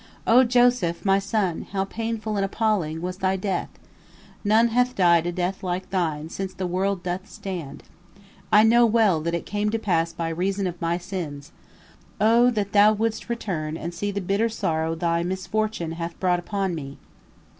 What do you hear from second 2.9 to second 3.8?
was thy death!